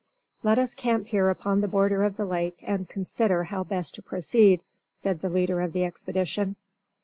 "Let 0.41 0.57
us 0.57 0.73
camp 0.73 1.09
here 1.09 1.29
upon 1.29 1.61
the 1.61 1.67
border 1.67 2.03
of 2.05 2.17
the 2.17 2.25
lake 2.25 2.57
and 2.63 2.89
consider 2.89 3.43
how 3.43 3.63
best 3.63 3.93
to 3.93 4.01
proceed," 4.01 4.63
said 4.95 5.21
the 5.21 5.29
leader 5.29 5.61
of 5.61 5.73
the 5.73 5.85
expedition. 5.85 6.55